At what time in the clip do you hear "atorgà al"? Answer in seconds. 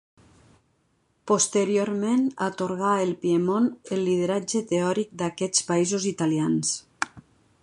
2.47-3.13